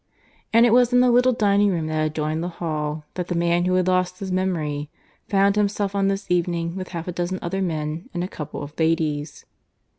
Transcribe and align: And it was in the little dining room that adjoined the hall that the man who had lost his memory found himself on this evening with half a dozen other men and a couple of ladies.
And 0.51 0.65
it 0.65 0.73
was 0.73 0.91
in 0.91 0.99
the 0.99 1.11
little 1.11 1.31
dining 1.31 1.69
room 1.69 1.85
that 1.85 2.03
adjoined 2.03 2.41
the 2.41 2.47
hall 2.57 3.05
that 3.13 3.27
the 3.27 3.35
man 3.37 3.65
who 3.65 3.75
had 3.75 3.87
lost 3.87 4.17
his 4.17 4.31
memory 4.31 4.89
found 5.29 5.55
himself 5.55 5.93
on 5.93 6.07
this 6.07 6.25
evening 6.31 6.75
with 6.75 6.87
half 6.87 7.07
a 7.07 7.11
dozen 7.11 7.37
other 7.43 7.61
men 7.61 8.09
and 8.11 8.23
a 8.23 8.27
couple 8.27 8.63
of 8.63 8.73
ladies. 8.79 9.45